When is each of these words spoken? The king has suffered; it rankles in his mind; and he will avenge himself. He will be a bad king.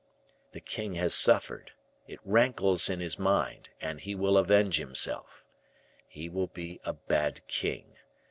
The 0.49 0.61
king 0.61 0.95
has 0.95 1.13
suffered; 1.13 1.73
it 2.07 2.19
rankles 2.25 2.89
in 2.89 2.99
his 3.01 3.19
mind; 3.19 3.69
and 3.79 4.01
he 4.01 4.15
will 4.15 4.35
avenge 4.35 4.77
himself. 4.77 5.45
He 6.07 6.27
will 6.27 6.47
be 6.47 6.79
a 6.83 6.93
bad 6.93 7.45
king. 7.45 7.97